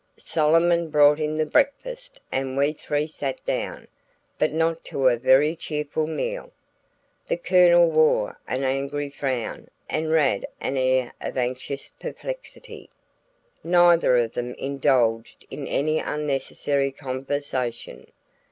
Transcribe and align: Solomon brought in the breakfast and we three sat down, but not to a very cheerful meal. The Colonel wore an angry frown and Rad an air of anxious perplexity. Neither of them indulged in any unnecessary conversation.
Solomon 0.17 0.89
brought 0.89 1.19
in 1.19 1.37
the 1.37 1.45
breakfast 1.45 2.19
and 2.31 2.57
we 2.57 2.73
three 2.73 3.05
sat 3.05 3.45
down, 3.45 3.87
but 4.39 4.51
not 4.51 4.83
to 4.85 5.09
a 5.09 5.15
very 5.15 5.55
cheerful 5.55 6.07
meal. 6.07 6.51
The 7.27 7.37
Colonel 7.37 7.87
wore 7.87 8.39
an 8.47 8.63
angry 8.63 9.11
frown 9.11 9.67
and 9.87 10.09
Rad 10.11 10.47
an 10.59 10.75
air 10.75 11.13
of 11.21 11.37
anxious 11.37 11.91
perplexity. 11.99 12.89
Neither 13.63 14.17
of 14.17 14.33
them 14.33 14.55
indulged 14.55 15.45
in 15.51 15.67
any 15.67 15.99
unnecessary 15.99 16.91
conversation. 16.91 18.07